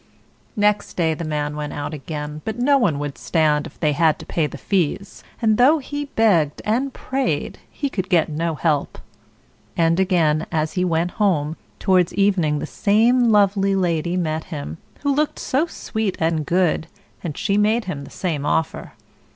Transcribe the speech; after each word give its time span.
Next 0.55 0.95
day 0.97 1.13
the 1.13 1.23
man 1.23 1.55
went 1.55 1.73
out 1.73 1.93
again, 1.93 2.41
but 2.43 2.57
no 2.57 2.79
one 2.79 2.97
would 2.97 3.19
stand 3.19 3.67
if 3.67 3.79
they 3.79 3.91
had 3.91 4.17
to 4.17 4.25
pay 4.25 4.47
the 4.47 4.57
fees; 4.57 5.23
and 5.39 5.59
though 5.59 5.77
he 5.77 6.05
begged 6.05 6.59
and 6.65 6.91
prayed, 6.91 7.59
he 7.69 7.87
could 7.87 8.09
get 8.09 8.27
no 8.27 8.55
help. 8.55 8.97
And 9.77 9.99
again 9.99 10.47
as 10.51 10.73
he 10.73 10.83
went 10.83 11.11
home, 11.21 11.55
towards 11.77 12.15
evening 12.15 12.57
the 12.57 12.65
same 12.65 13.29
lovely 13.29 13.75
lady 13.75 14.17
met 14.17 14.45
him, 14.45 14.79
who 15.01 15.13
looked 15.13 15.37
so 15.37 15.67
sweet 15.67 16.17
and 16.19 16.47
good, 16.47 16.87
and 17.23 17.37
she 17.37 17.55
made 17.55 17.85
him 17.85 18.03
the 18.03 18.09
same 18.09 18.43
offer. 18.43 18.93